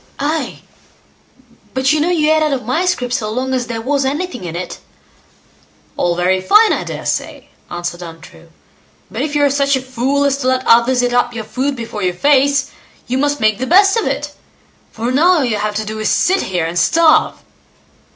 [0.19, 0.63] "Nay!
[1.75, 4.45] but you know you ate out of my scrip so long as there was anything
[4.45, 5.65] in it", said True.
[5.95, 8.49] "All very fine, I daresay", answered Untrue;
[9.11, 11.75] "but if you are such a fool as to let others eat up your food
[11.75, 12.71] before your face,
[13.05, 14.33] you must make the best of it;
[14.91, 17.35] for now all you have to do is to sit here and starve."